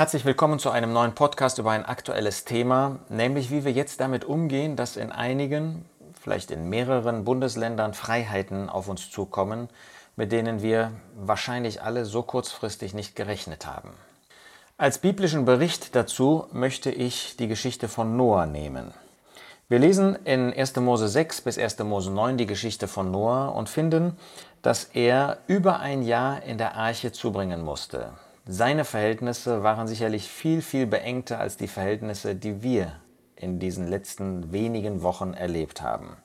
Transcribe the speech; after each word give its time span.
Herzlich 0.00 0.24
willkommen 0.24 0.58
zu 0.58 0.70
einem 0.70 0.94
neuen 0.94 1.14
Podcast 1.14 1.58
über 1.58 1.72
ein 1.72 1.84
aktuelles 1.84 2.46
Thema, 2.46 3.00
nämlich 3.10 3.50
wie 3.50 3.66
wir 3.66 3.72
jetzt 3.72 4.00
damit 4.00 4.24
umgehen, 4.24 4.74
dass 4.74 4.96
in 4.96 5.12
einigen, 5.12 5.84
vielleicht 6.18 6.50
in 6.50 6.70
mehreren 6.70 7.24
Bundesländern 7.24 7.92
Freiheiten 7.92 8.70
auf 8.70 8.88
uns 8.88 9.10
zukommen, 9.10 9.68
mit 10.16 10.32
denen 10.32 10.62
wir 10.62 10.92
wahrscheinlich 11.16 11.82
alle 11.82 12.06
so 12.06 12.22
kurzfristig 12.22 12.94
nicht 12.94 13.14
gerechnet 13.14 13.66
haben. 13.66 13.90
Als 14.78 14.96
biblischen 14.96 15.44
Bericht 15.44 15.94
dazu 15.94 16.46
möchte 16.50 16.90
ich 16.90 17.36
die 17.36 17.48
Geschichte 17.48 17.86
von 17.86 18.16
Noah 18.16 18.46
nehmen. 18.46 18.94
Wir 19.68 19.80
lesen 19.80 20.16
in 20.24 20.50
1. 20.50 20.76
Mose 20.76 21.08
6 21.08 21.42
bis 21.42 21.58
1. 21.58 21.78
Mose 21.80 22.10
9 22.10 22.38
die 22.38 22.46
Geschichte 22.46 22.88
von 22.88 23.10
Noah 23.10 23.54
und 23.54 23.68
finden, 23.68 24.16
dass 24.62 24.84
er 24.94 25.40
über 25.46 25.80
ein 25.80 26.00
Jahr 26.00 26.42
in 26.42 26.56
der 26.56 26.76
Arche 26.76 27.12
zubringen 27.12 27.62
musste. 27.62 28.14
Seine 28.46 28.84
Verhältnisse 28.84 29.62
waren 29.62 29.86
sicherlich 29.86 30.28
viel, 30.28 30.62
viel 30.62 30.86
beengter 30.86 31.38
als 31.38 31.56
die 31.56 31.68
Verhältnisse, 31.68 32.34
die 32.34 32.62
wir 32.62 32.92
in 33.36 33.58
diesen 33.58 33.88
letzten 33.88 34.52
wenigen 34.52 35.02
Wochen 35.02 35.34
erlebt 35.34 35.82
haben. 35.82 36.16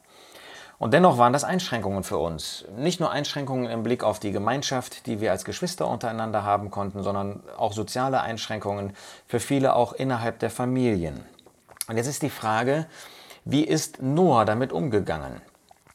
Und 0.77 0.93
dennoch 0.93 1.17
waren 1.17 1.33
das 1.33 1.43
Einschränkungen 1.43 2.03
für 2.03 2.17
uns. 2.17 2.65
Nicht 2.75 2.99
nur 2.99 3.11
Einschränkungen 3.11 3.70
im 3.70 3.83
Blick 3.83 4.03
auf 4.03 4.20
die 4.20 4.31
Gemeinschaft, 4.31 5.05
die 5.05 5.21
wir 5.21 5.31
als 5.31 5.45
Geschwister 5.45 5.87
untereinander 5.87 6.43
haben 6.43 6.70
konnten, 6.70 7.01
sondern 7.03 7.41
auch 7.57 7.71
soziale 7.71 8.21
Einschränkungen 8.21 8.93
für 9.27 9.39
viele 9.39 9.75
auch 9.75 9.93
innerhalb 9.93 10.39
der 10.39 10.49
Familien. 10.49 11.23
Und 11.87 11.97
jetzt 11.97 12.07
ist 12.07 12.23
die 12.23 12.29
Frage, 12.29 12.87
wie 13.45 13.63
ist 13.63 14.01
Noah 14.01 14.43
damit 14.43 14.73
umgegangen? 14.73 15.41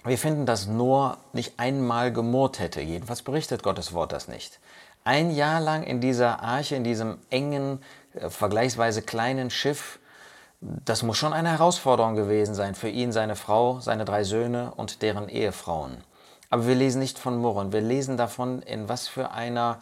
Wir 0.05 0.17
finden, 0.17 0.47
dass 0.47 0.67
Noah 0.67 1.19
nicht 1.35 1.59
einmal 1.59 2.11
gemurrt 2.11 2.59
hätte. 2.59 2.81
Jedenfalls 2.81 3.21
berichtet 3.21 3.63
Gottes 3.63 3.93
Wort 3.93 4.13
das 4.13 4.29
nicht. 4.29 4.61
Ein 5.05 5.31
Jahr 5.31 5.61
lang 5.61 5.83
in 5.83 6.01
dieser 6.01 6.43
Arche, 6.43 6.77
in 6.77 6.85
diesem 6.85 7.19
engen, 7.31 7.83
äh, 8.15 8.29
vergleichsweise 8.31 9.03
kleinen 9.03 9.51
Schiff, 9.51 9.99
das 10.61 11.03
muss 11.03 11.17
schon 11.17 11.33
eine 11.33 11.51
Herausforderung 11.51 12.17
gewesen 12.17 12.55
sein 12.55 12.75
für 12.75 12.89
ihn, 12.89 13.13
seine 13.13 13.35
Frau, 13.35 13.81
seine 13.81 14.05
drei 14.05 14.25
Söhne 14.25 14.73
und 14.77 15.01
deren 15.01 15.29
Ehefrauen. 15.29 15.97
Aber 16.51 16.67
wir 16.67 16.75
lesen 16.75 16.99
nicht 16.99 17.19
von 17.19 17.39
Murren, 17.39 17.73
wir 17.73 17.81
lesen 17.81 18.17
davon, 18.17 18.61
in 18.63 18.89
was 18.89 19.09
für 19.09 19.31
einer 19.31 19.79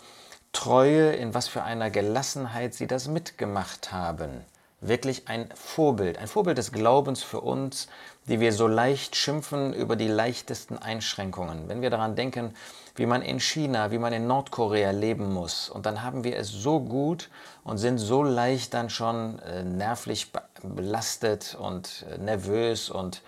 Treue, 0.53 1.13
in 1.13 1.35
was 1.35 1.49
für 1.49 1.63
einer 1.63 1.91
Gelassenheit 1.91 2.75
sie 2.75 2.87
das 2.87 3.09
mitgemacht 3.09 3.91
haben 3.91 4.45
wirklich 4.81 5.29
ein 5.29 5.49
Vorbild, 5.55 6.19
ein 6.19 6.29
Vorbild 6.29 6.59
des 6.59 6.73
Glaubens 6.73 7.23
für 7.23 7.41
uns, 7.41 7.89
die 8.29 8.41
wir 8.41 8.53
so 8.53 8.67
leicht 8.67 9.17
schimpfen 9.17 9.73
über 9.73 9.97
die 9.97 10.09
leichtesten 10.09 10.79
Einschränkungen. 10.79 11.69
Wenn 11.69 11.83
wir 11.83 11.91
daran 11.91 12.15
denken, 12.15 12.55
wie 12.95 13.07
man 13.07 13.23
in 13.23 13.41
China, 13.41 13.91
wie 13.91 13.99
man 13.99 14.13
in 14.13 14.27
Nordkorea 14.27 14.91
leben 14.91 15.33
muss, 15.33 15.69
und 15.69 15.87
dann 15.87 16.03
haben 16.03 16.25
wir 16.25 16.37
es 16.37 16.49
so 16.49 16.81
gut 16.81 17.31
und 17.65 17.79
sind 17.79 17.99
so 17.99 18.23
leicht 18.23 18.75
dann 18.75 18.91
schon 18.91 19.39
äh, 19.41 19.65
nervlich 19.65 20.31
belastet 20.63 21.57
und 21.59 22.05
äh, 22.13 22.19
nervös 22.19 22.91
und 22.91 23.23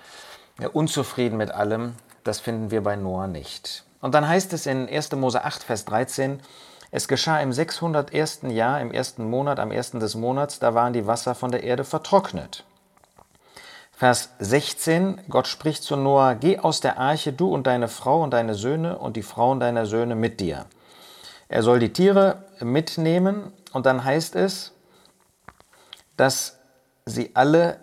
äh, 0.61 0.67
unzufrieden 0.67 1.37
mit 1.37 1.51
allem, 1.51 1.95
das 2.23 2.41
finden 2.41 2.71
wir 2.71 2.83
bei 2.83 2.97
Noah 2.97 3.27
nicht. 3.27 3.85
Und 4.01 4.15
dann 4.15 4.27
heißt 4.27 4.53
es 4.53 4.67
in 4.67 4.89
1. 4.89 5.13
Mose 5.13 5.45
8, 5.45 5.63
Vers 5.63 5.85
13, 5.85 6.41
es 6.91 7.07
geschah 7.07 7.39
im 7.41 7.53
601. 7.53 8.41
Jahr, 8.49 8.81
im 8.81 8.91
ersten 8.91 9.29
Monat, 9.29 9.61
am 9.61 9.71
ersten 9.71 10.01
des 10.01 10.15
Monats, 10.15 10.59
da 10.59 10.75
waren 10.75 10.93
die 10.93 11.07
Wasser 11.07 11.35
von 11.35 11.53
der 11.53 11.63
Erde 11.63 11.85
vertrocknet. 11.85 12.65
Vers 13.93 14.31
16, 14.39 15.21
Gott 15.29 15.47
spricht 15.47 15.83
zu 15.83 15.95
Noah, 15.95 16.35
geh 16.35 16.59
aus 16.59 16.81
der 16.81 16.99
Arche, 16.99 17.33
du 17.33 17.53
und 17.53 17.67
deine 17.67 17.87
Frau 17.87 18.23
und 18.23 18.31
deine 18.33 18.55
Söhne 18.55 18.99
und 18.99 19.17
die 19.17 19.23
Frauen 19.23 19.61
deiner 19.61 19.87
Söhne 19.87 20.15
mit 20.15 20.41
dir. 20.41 20.67
Er 21.49 21.63
soll 21.63 21.81
die 21.81 21.93
Tiere 21.93 22.45
mitnehmen 22.61 23.53
und 23.73 23.87
dann 23.87 24.03
heißt 24.03 24.37
es, 24.37 24.73
dass 26.17 26.59
sie 27.05 27.33
alle 27.35 27.79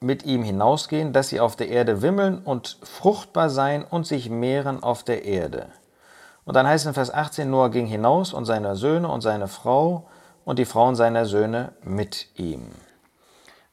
mit 0.00 0.24
ihm 0.24 0.42
hinausgehen, 0.42 1.12
dass 1.12 1.28
sie 1.28 1.40
auf 1.40 1.54
der 1.54 1.68
Erde 1.68 2.02
wimmeln 2.02 2.38
und 2.38 2.78
fruchtbar 2.82 3.50
sein 3.50 3.84
und 3.84 4.06
sich 4.06 4.30
mehren 4.30 4.82
auf 4.82 5.04
der 5.04 5.24
Erde. 5.24 5.66
Und 6.44 6.54
dann 6.54 6.66
heißt 6.66 6.84
es 6.84 6.88
in 6.88 6.94
Vers 6.94 7.12
18, 7.12 7.48
Noah 7.48 7.70
ging 7.70 7.86
hinaus 7.86 8.32
und 8.32 8.44
seine 8.44 8.74
Söhne 8.76 9.08
und 9.08 9.20
seine 9.20 9.48
Frau 9.48 10.08
und 10.44 10.58
die 10.58 10.64
Frauen 10.64 10.96
seiner 10.96 11.24
Söhne 11.24 11.72
mit 11.82 12.28
ihm. 12.38 12.70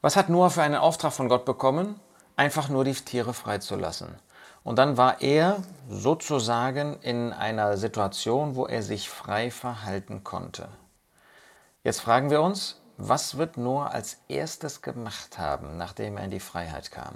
Was 0.00 0.16
hat 0.16 0.28
Noah 0.28 0.50
für 0.50 0.62
einen 0.62 0.76
Auftrag 0.76 1.12
von 1.12 1.28
Gott 1.28 1.44
bekommen? 1.44 1.98
Einfach 2.36 2.68
nur 2.68 2.84
die 2.84 2.94
Tiere 2.94 3.34
freizulassen. 3.34 4.14
Und 4.62 4.78
dann 4.78 4.96
war 4.96 5.20
er 5.20 5.58
sozusagen 5.88 6.98
in 7.00 7.32
einer 7.32 7.76
Situation, 7.76 8.56
wo 8.56 8.66
er 8.66 8.82
sich 8.82 9.08
frei 9.08 9.50
verhalten 9.50 10.22
konnte. 10.22 10.68
Jetzt 11.82 12.00
fragen 12.00 12.30
wir 12.30 12.42
uns, 12.42 12.80
was 12.98 13.38
wird 13.38 13.56
Noah 13.56 13.90
als 13.90 14.18
erstes 14.28 14.82
gemacht 14.82 15.38
haben, 15.38 15.78
nachdem 15.78 16.18
er 16.18 16.24
in 16.24 16.30
die 16.30 16.40
Freiheit 16.40 16.90
kam? 16.90 17.14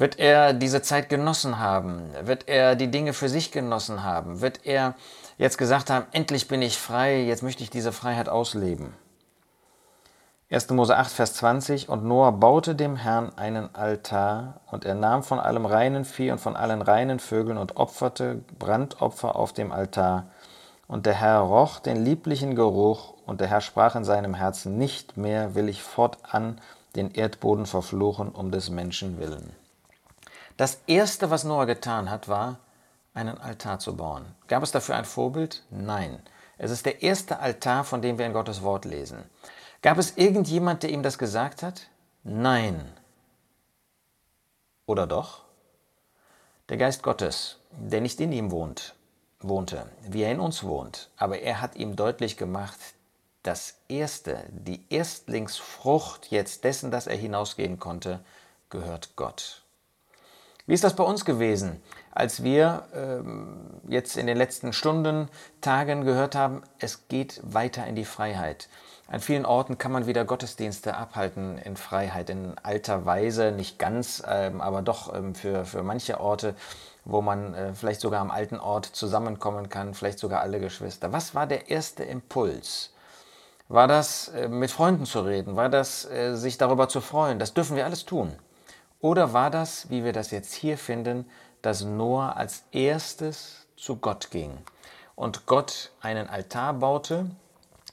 Wird 0.00 0.18
er 0.18 0.54
diese 0.54 0.80
Zeit 0.80 1.10
genossen 1.10 1.58
haben? 1.58 2.08
Wird 2.22 2.48
er 2.48 2.74
die 2.74 2.90
Dinge 2.90 3.12
für 3.12 3.28
sich 3.28 3.52
genossen 3.52 4.02
haben? 4.02 4.40
Wird 4.40 4.64
er 4.64 4.94
jetzt 5.36 5.58
gesagt 5.58 5.90
haben, 5.90 6.06
endlich 6.12 6.48
bin 6.48 6.62
ich 6.62 6.78
frei, 6.78 7.20
jetzt 7.20 7.42
möchte 7.42 7.62
ich 7.62 7.68
diese 7.68 7.92
Freiheit 7.92 8.30
ausleben? 8.30 8.94
1. 10.50 10.70
Mose 10.70 10.96
8, 10.96 11.12
Vers 11.12 11.34
20 11.34 11.90
Und 11.90 12.06
Noah 12.06 12.32
baute 12.32 12.74
dem 12.74 12.96
Herrn 12.96 13.36
einen 13.36 13.74
Altar, 13.74 14.62
und 14.70 14.86
er 14.86 14.94
nahm 14.94 15.22
von 15.22 15.38
allem 15.38 15.66
reinen 15.66 16.06
Vieh 16.06 16.30
und 16.30 16.40
von 16.40 16.56
allen 16.56 16.80
reinen 16.80 17.18
Vögeln 17.18 17.58
und 17.58 17.76
opferte 17.76 18.40
Brandopfer 18.58 19.36
auf 19.36 19.52
dem 19.52 19.70
Altar. 19.70 20.28
Und 20.88 21.04
der 21.04 21.12
Herr 21.12 21.40
roch 21.40 21.78
den 21.78 22.02
lieblichen 22.02 22.54
Geruch, 22.54 23.12
und 23.26 23.42
der 23.42 23.48
Herr 23.48 23.60
sprach 23.60 23.96
in 23.96 24.04
seinem 24.04 24.32
Herzen, 24.32 24.78
nicht 24.78 25.18
mehr 25.18 25.54
will 25.54 25.68
ich 25.68 25.82
fortan 25.82 26.58
den 26.96 27.10
Erdboden 27.10 27.66
verfluchen 27.66 28.30
um 28.30 28.50
des 28.50 28.70
Menschen 28.70 29.18
willen. 29.18 29.59
Das 30.60 30.82
Erste, 30.86 31.30
was 31.30 31.44
Noah 31.44 31.64
getan 31.64 32.10
hat, 32.10 32.28
war, 32.28 32.58
einen 33.14 33.38
Altar 33.38 33.78
zu 33.78 33.96
bauen. 33.96 34.26
Gab 34.46 34.62
es 34.62 34.70
dafür 34.70 34.94
ein 34.94 35.06
Vorbild? 35.06 35.62
Nein. 35.70 36.22
Es 36.58 36.70
ist 36.70 36.84
der 36.84 37.00
erste 37.00 37.38
Altar, 37.38 37.82
von 37.82 38.02
dem 38.02 38.18
wir 38.18 38.26
in 38.26 38.34
Gottes 38.34 38.60
Wort 38.60 38.84
lesen. 38.84 39.24
Gab 39.80 39.96
es 39.96 40.18
irgendjemand, 40.18 40.82
der 40.82 40.90
ihm 40.90 41.02
das 41.02 41.16
gesagt 41.16 41.62
hat? 41.62 41.88
Nein. 42.24 42.92
Oder 44.84 45.06
doch? 45.06 45.44
Der 46.68 46.76
Geist 46.76 47.02
Gottes, 47.02 47.56
der 47.70 48.02
nicht 48.02 48.20
in 48.20 48.30
ihm 48.30 48.50
wohnt, 48.50 48.94
wohnte, 49.40 49.86
wie 50.10 50.24
er 50.24 50.32
in 50.32 50.40
uns 50.40 50.62
wohnt, 50.62 51.08
aber 51.16 51.38
er 51.38 51.62
hat 51.62 51.76
ihm 51.76 51.96
deutlich 51.96 52.36
gemacht, 52.36 52.78
das 53.42 53.78
Erste, 53.88 54.44
die 54.50 54.84
Erstlingsfrucht 54.90 56.30
jetzt 56.30 56.64
dessen, 56.64 56.90
dass 56.90 57.06
er 57.06 57.16
hinausgehen 57.16 57.78
konnte, 57.78 58.20
gehört 58.68 59.16
Gott. 59.16 59.62
Wie 60.70 60.74
ist 60.74 60.84
das 60.84 60.94
bei 60.94 61.02
uns 61.02 61.24
gewesen, 61.24 61.82
als 62.12 62.44
wir 62.44 62.84
ähm, 62.94 63.56
jetzt 63.88 64.16
in 64.16 64.28
den 64.28 64.36
letzten 64.36 64.72
Stunden, 64.72 65.28
Tagen 65.60 66.04
gehört 66.04 66.36
haben, 66.36 66.62
es 66.78 67.08
geht 67.08 67.40
weiter 67.42 67.88
in 67.88 67.96
die 67.96 68.04
Freiheit? 68.04 68.68
An 69.08 69.18
vielen 69.18 69.46
Orten 69.46 69.78
kann 69.78 69.90
man 69.90 70.06
wieder 70.06 70.24
Gottesdienste 70.24 70.96
abhalten 70.96 71.58
in 71.58 71.76
Freiheit, 71.76 72.30
in 72.30 72.54
alter 72.62 73.04
Weise, 73.04 73.50
nicht 73.50 73.80
ganz, 73.80 74.22
ähm, 74.28 74.60
aber 74.60 74.80
doch 74.82 75.12
ähm, 75.12 75.34
für, 75.34 75.64
für 75.64 75.82
manche 75.82 76.20
Orte, 76.20 76.54
wo 77.04 77.20
man 77.20 77.52
äh, 77.52 77.74
vielleicht 77.74 78.00
sogar 78.00 78.20
am 78.20 78.30
alten 78.30 78.60
Ort 78.60 78.86
zusammenkommen 78.86 79.70
kann, 79.70 79.94
vielleicht 79.94 80.20
sogar 80.20 80.40
alle 80.40 80.60
Geschwister. 80.60 81.12
Was 81.12 81.34
war 81.34 81.48
der 81.48 81.68
erste 81.68 82.04
Impuls? 82.04 82.90
War 83.66 83.88
das, 83.88 84.28
äh, 84.28 84.46
mit 84.46 84.70
Freunden 84.70 85.04
zu 85.04 85.22
reden? 85.22 85.56
War 85.56 85.68
das, 85.68 86.08
äh, 86.08 86.36
sich 86.36 86.58
darüber 86.58 86.88
zu 86.88 87.00
freuen? 87.00 87.40
Das 87.40 87.54
dürfen 87.54 87.74
wir 87.74 87.86
alles 87.86 88.04
tun. 88.04 88.36
Oder 89.00 89.32
war 89.32 89.50
das, 89.50 89.88
wie 89.90 90.04
wir 90.04 90.12
das 90.12 90.30
jetzt 90.30 90.52
hier 90.52 90.76
finden, 90.76 91.28
dass 91.62 91.82
Noah 91.82 92.36
als 92.36 92.64
erstes 92.72 93.66
zu 93.76 93.96
Gott 93.96 94.30
ging 94.30 94.58
und 95.14 95.46
Gott 95.46 95.90
einen 96.00 96.28
Altar 96.28 96.74
baute 96.74 97.30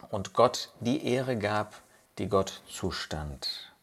und 0.10 0.34
Gott 0.34 0.70
die 0.80 1.06
Ehre 1.06 1.38
gab, 1.38 1.76
die 2.18 2.28
Gott 2.28 2.62
zustand. 2.70 3.74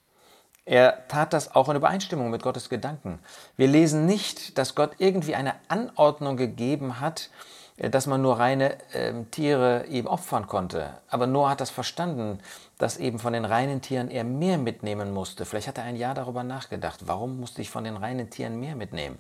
Er 0.67 1.07
tat 1.09 1.33
das 1.33 1.55
auch 1.55 1.69
in 1.69 1.77
Übereinstimmung 1.77 2.31
mit 2.31 2.43
Gottes 2.43 2.71
Gedanken. 2.71 3.19
Wir 3.57 3.69
lesen 3.69 4.07
nicht, 4.07 4.57
dass 4.57 4.75
Gott 4.75 4.93
irgendwie 4.99 5.35
eine 5.35 5.55
Anordnung 5.69 6.37
gegeben 6.37 7.01
hat, 7.01 7.29
dass 7.77 8.07
man 8.07 8.23
nur 8.23 8.39
reine 8.39 8.79
äh, 8.93 9.13
Tiere 9.31 9.87
eben 9.89 10.07
opfern 10.07 10.47
konnte. 10.47 10.99
Aber 11.09 11.27
Noah 11.27 11.51
hat 11.51 11.61
das 11.61 11.71
verstanden, 11.71 12.39
dass 12.79 12.97
eben 12.97 13.19
von 13.19 13.33
den 13.33 13.45
reinen 13.45 13.83
Tieren 13.83 14.11
er 14.11 14.25
mehr 14.25 14.59
mitnehmen 14.59 15.13
musste. 15.13 15.45
Vielleicht 15.45 15.69
hat 15.69 15.79
er 15.79 15.85
ein 15.85 15.97
Jahr 15.97 16.15
darüber 16.15 16.45
nachgedacht, 16.45 17.01
warum 17.07 17.41
musste 17.41 17.63
ich 17.63 17.71
von 17.71 17.85
den 17.85 17.97
reinen 17.97 18.31
Tieren 18.31 18.61
mehr 18.61 18.77
mitnehmen? 18.77 19.19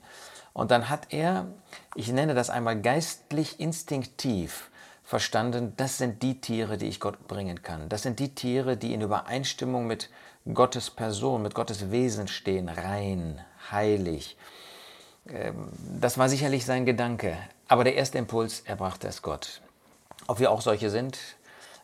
Und 0.53 0.71
dann 0.71 0.89
hat 0.89 1.12
er, 1.12 1.47
ich 1.97 2.12
nenne 2.12 2.35
das 2.35 2.49
einmal 2.49 2.81
geistlich 2.81 3.59
instinktiv, 3.59 4.71
verstanden, 5.03 5.75
das 5.77 5.99
sind 5.99 6.23
die 6.23 6.41
Tiere, 6.41 6.79
die 6.79 6.87
ich 6.87 6.99
Gott 6.99 7.29
bringen 7.29 7.62
kann. 7.62 7.89
Das 7.89 8.03
sind 8.03 8.21
die 8.21 8.35
Tiere, 8.35 8.77
die 8.77 8.95
in 8.95 9.03
Übereinstimmung 9.03 9.87
mit 9.87 10.11
Gottes 10.53 10.91
Person, 10.91 11.43
mit 11.43 11.55
Gottes 11.55 11.91
Wesen 11.91 12.29
stehen, 12.29 12.69
rein, 12.69 13.41
heilig. 13.71 14.37
Ähm, 15.29 15.69
das 16.01 16.19
war 16.19 16.29
sicherlich 16.29 16.65
sein 16.65 16.87
Gedanke. 16.87 17.37
Aber 17.69 17.85
der 17.85 17.95
erste 17.95 18.19
Impuls, 18.19 18.63
er 18.67 18.77
brachte 18.77 19.09
es 19.09 19.23
Gott. 19.23 19.63
Ob 20.27 20.39
wir 20.39 20.51
auch 20.51 20.61
solche 20.61 20.91
sind, 20.91 21.19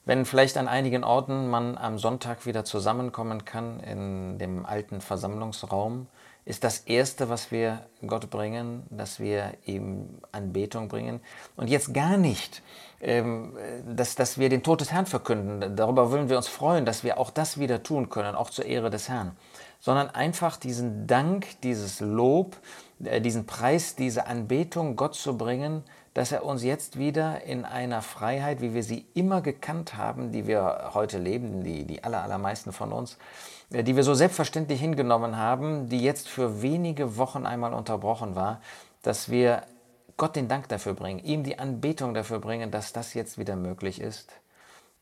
Wenn 0.07 0.25
vielleicht 0.25 0.57
an 0.57 0.67
einigen 0.67 1.05
Orten 1.05 1.49
man 1.49 1.77
am 1.77 1.99
Sonntag 1.99 2.47
wieder 2.47 2.65
zusammenkommen 2.65 3.45
kann 3.45 3.81
in 3.81 4.39
dem 4.39 4.65
alten 4.65 5.03
Versammlungsraum, 5.03 6.07
ist 6.47 6.65
das 6.65 6.79
Erste, 6.79 7.29
was 7.29 7.51
wir 7.53 7.85
Gott 8.07 8.31
bringen, 8.31 8.85
dass 8.89 9.21
wir 9.21 9.53
ihm 9.67 10.21
Anbetung 10.33 10.89
bringen. 10.89 11.21
Und 11.55 11.69
jetzt 11.69 11.93
gar 11.93 12.17
nicht, 12.17 12.63
ähm, 13.03 13.57
dass, 13.87 14.15
dass 14.15 14.39
wir 14.39 14.49
den 14.49 14.63
Tod 14.63 14.81
des 14.81 14.91
Herrn 14.91 15.05
verkünden. 15.05 15.77
Darüber 15.77 16.11
wollen 16.11 16.31
wir 16.31 16.39
uns 16.39 16.49
freuen, 16.49 16.87
dass 16.87 17.05
wir 17.05 17.19
auch 17.19 17.31
das 17.31 17.59
wieder 17.59 17.83
tun 17.83 18.09
können, 18.09 18.35
auch 18.35 18.49
zur 18.49 18.65
Ehre 18.65 18.89
des 18.89 19.11
Herrn. 19.11 19.37
Sondern 19.81 20.09
einfach 20.09 20.57
diesen 20.57 21.07
Dank, 21.07 21.61
dieses 21.63 22.01
Lob, 22.01 22.57
diesen 23.01 23.47
Preis, 23.47 23.97
diese 23.97 24.27
Anbetung 24.27 24.97
Gott 24.97 25.15
zu 25.15 25.37
bringen, 25.37 25.83
dass 26.15 26.33
er 26.33 26.45
uns 26.45 26.63
jetzt 26.63 26.99
wieder 26.99 27.45
in 27.45 27.65
einer 27.65 28.03
Freiheit, 28.03 28.61
wie 28.61 28.75
wir 28.75 28.83
sie 28.83 29.07
immer 29.15 29.41
gekannt 29.41 29.97
haben, 29.97 30.33
die 30.33 30.47
wir 30.47 30.91
heute 30.93 31.19
leben, 31.19 31.63
die, 31.63 31.85
die 31.85 32.03
aller, 32.05 32.23
allermeisten 32.23 32.73
von 32.73 32.93
uns, 32.93 33.17
äh, 33.73 33.85
die 33.85 33.97
wir 33.97 34.03
so 34.03 34.15
selbstverständlich 34.15 34.81
hingenommen 34.81 35.37
haben, 35.37 35.89
die 35.89 36.01
jetzt 36.01 36.29
für 36.29 36.63
wenige 36.63 37.17
Wochen 37.17 37.47
einmal 37.47 37.73
unterbrochen 37.73 38.35
war, 38.35 38.61
dass 39.03 39.31
wir 39.31 39.63
Gott 40.17 40.37
den 40.37 40.49
Dank 40.49 40.69
dafür 40.69 40.95
bringen, 40.95 41.21
ihm 41.21 41.45
die 41.45 41.59
Anbetung 41.59 42.13
dafür 42.13 42.41
bringen, 42.41 42.71
dass 42.71 42.93
das 42.93 43.15
jetzt 43.15 43.39
wieder 43.39 43.57
möglich 43.57 44.01
ist, 44.01 44.33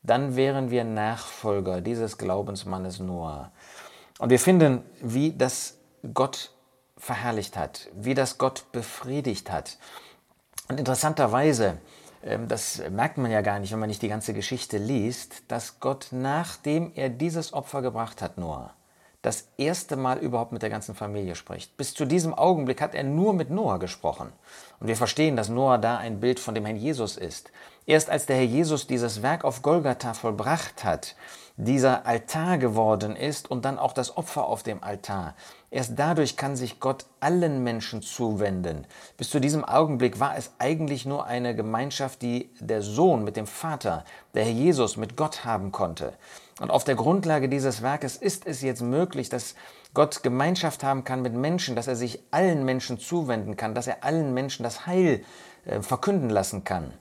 dann 0.03 0.37
wären 0.37 0.71
wir 0.71 0.85
Nachfolger 0.85 1.81
dieses 1.81 2.17
Glaubensmannes 2.17 2.99
Noah. 2.99 3.51
Und 4.19 4.29
wir 4.29 4.39
finden, 4.39 4.83
wie 5.01 5.33
das 5.33 5.77
Gott 6.13 6.51
verherrlicht 6.99 7.57
hat, 7.57 7.87
wie 7.93 8.13
das 8.13 8.37
Gott 8.37 8.71
befriedigt 8.71 9.49
hat. 9.51 9.77
Und 10.67 10.79
interessanterweise, 10.79 11.77
ähm, 12.23 12.47
das 12.47 12.81
merkt 12.91 13.17
man 13.17 13.31
ja 13.31 13.41
gar 13.41 13.59
nicht, 13.59 13.71
wenn 13.71 13.79
man 13.79 13.89
nicht 13.89 14.01
die 14.01 14.09
ganze 14.09 14.33
Geschichte 14.33 14.77
liest, 14.77 15.43
dass 15.47 15.79
Gott, 15.79 16.09
nachdem 16.11 16.91
er 16.93 17.09
dieses 17.09 17.53
Opfer 17.53 17.81
gebracht 17.81 18.21
hat, 18.21 18.37
Noah, 18.37 18.73
das 19.21 19.49
erste 19.57 19.97
Mal 19.97 20.19
überhaupt 20.19 20.53
mit 20.53 20.61
der 20.61 20.69
ganzen 20.69 20.95
Familie 20.95 21.35
spricht. 21.35 21.75
Bis 21.75 21.93
zu 21.93 22.05
diesem 22.05 22.33
Augenblick 22.33 22.81
hat 22.81 22.95
er 22.95 23.03
nur 23.03 23.33
mit 23.33 23.49
Noah 23.49 23.77
gesprochen. 23.77 24.31
Und 24.79 24.87
wir 24.87 24.95
verstehen, 24.95 25.35
dass 25.35 25.49
Noah 25.49 25.77
da 25.77 25.97
ein 25.97 26.21
Bild 26.21 26.39
von 26.39 26.55
dem 26.55 26.65
Herrn 26.65 26.77
Jesus 26.77 27.17
ist. 27.17 27.51
Erst 27.85 28.09
als 28.09 28.27
der 28.27 28.37
Herr 28.37 28.43
Jesus 28.43 28.87
dieses 28.87 29.21
Werk 29.21 29.43
auf 29.43 29.61
Golgatha 29.61 30.13
vollbracht 30.13 30.83
hat, 30.85 31.15
dieser 31.61 32.05
Altar 32.05 32.57
geworden 32.57 33.17
ist 33.17 33.51
und 33.51 33.65
dann 33.65 33.77
auch 33.77 33.91
das 33.91 34.15
Opfer 34.15 34.45
auf 34.45 34.63
dem 34.63 34.81
Altar. 34.81 35.35
Erst 35.69 35.93
dadurch 35.97 36.37
kann 36.37 36.55
sich 36.55 36.79
Gott 36.79 37.05
allen 37.19 37.63
Menschen 37.63 38.01
zuwenden. 38.01 38.87
Bis 39.17 39.29
zu 39.29 39.41
diesem 39.41 39.65
Augenblick 39.65 40.21
war 40.21 40.37
es 40.37 40.51
eigentlich 40.57 41.05
nur 41.05 41.25
eine 41.25 41.53
Gemeinschaft, 41.55 42.21
die 42.21 42.49
der 42.61 42.81
Sohn 42.81 43.25
mit 43.25 43.35
dem 43.35 43.45
Vater, 43.45 44.05
der 44.33 44.45
Herr 44.45 44.53
Jesus 44.53 44.95
mit 44.95 45.17
Gott 45.17 45.43
haben 45.43 45.73
konnte. 45.73 46.13
Und 46.61 46.71
auf 46.71 46.85
der 46.85 46.95
Grundlage 46.95 47.49
dieses 47.49 47.81
Werkes 47.81 48.15
ist 48.15 48.47
es 48.47 48.61
jetzt 48.61 48.81
möglich, 48.81 49.27
dass 49.27 49.55
Gott 49.93 50.23
Gemeinschaft 50.23 50.83
haben 50.85 51.03
kann 51.03 51.21
mit 51.21 51.33
Menschen, 51.33 51.75
dass 51.75 51.87
er 51.87 51.97
sich 51.97 52.23
allen 52.31 52.63
Menschen 52.63 52.99
zuwenden 52.99 53.57
kann, 53.57 53.75
dass 53.75 53.87
er 53.87 54.05
allen 54.05 54.33
Menschen 54.33 54.63
das 54.63 54.87
Heil 54.87 55.25
äh, 55.65 55.81
verkünden 55.81 56.29
lassen 56.29 56.63
kann. 56.63 56.93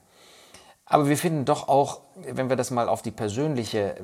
Aber 0.89 1.09
wir 1.09 1.19
finden 1.19 1.45
doch 1.45 1.69
auch, 1.69 2.01
wenn 2.17 2.49
wir 2.49 2.57
das 2.57 2.71
mal 2.71 2.89
auf 2.89 3.03
die 3.03 3.11
persönliche 3.11 3.97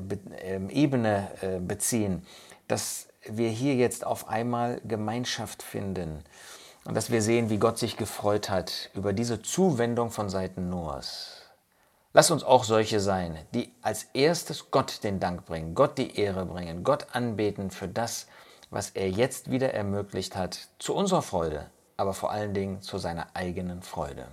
ähm, 0.42 0.68
Ebene 0.68 1.30
äh, 1.40 1.58
beziehen, 1.58 2.26
dass 2.68 3.08
wir 3.26 3.48
hier 3.48 3.74
jetzt 3.74 4.04
auf 4.04 4.28
einmal 4.28 4.80
Gemeinschaft 4.84 5.62
finden 5.62 6.22
und 6.84 6.94
dass 6.94 7.10
wir 7.10 7.22
sehen, 7.22 7.48
wie 7.48 7.56
Gott 7.56 7.78
sich 7.78 7.96
gefreut 7.96 8.50
hat 8.50 8.90
über 8.94 9.14
diese 9.14 9.40
Zuwendung 9.40 10.10
von 10.10 10.28
Seiten 10.28 10.68
Noahs. 10.68 11.40
Lass 12.12 12.30
uns 12.30 12.44
auch 12.44 12.64
solche 12.64 13.00
sein, 13.00 13.38
die 13.54 13.72
als 13.82 14.04
erstes 14.12 14.70
Gott 14.70 15.02
den 15.02 15.18
Dank 15.20 15.46
bringen, 15.46 15.74
Gott 15.74 15.96
die 15.98 16.16
Ehre 16.16 16.44
bringen, 16.44 16.84
Gott 16.84 17.06
anbeten 17.12 17.70
für 17.70 17.88
das, 17.88 18.28
was 18.70 18.90
er 18.90 19.08
jetzt 19.08 19.50
wieder 19.50 19.72
ermöglicht 19.72 20.36
hat, 20.36 20.68
zu 20.78 20.94
unserer 20.94 21.22
Freude, 21.22 21.70
aber 21.96 22.12
vor 22.12 22.30
allen 22.30 22.54
Dingen 22.54 22.82
zu 22.82 22.98
seiner 22.98 23.28
eigenen 23.34 23.82
Freude. 23.82 24.28